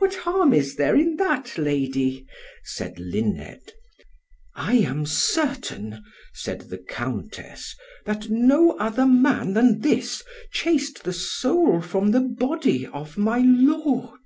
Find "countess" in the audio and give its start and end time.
6.76-7.74